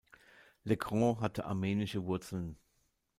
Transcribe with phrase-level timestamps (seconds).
[0.63, 2.57] Legrand hatte armenische Wurzeln.